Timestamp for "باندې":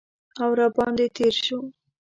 0.75-1.05